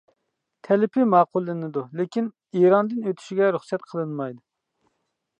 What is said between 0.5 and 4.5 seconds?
تەلىپى ماقۇللىنىدۇ، لېكىن ئىراندىن ئۆتۈشىگە رۇخسەت قىلىنمايدۇ.